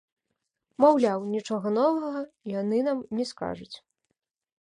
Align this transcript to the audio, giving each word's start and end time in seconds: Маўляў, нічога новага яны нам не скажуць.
Маўляў, 0.83 1.19
нічога 1.33 1.67
новага 1.79 2.21
яны 2.61 2.77
нам 2.87 3.05
не 3.19 3.25
скажуць. 3.33 3.75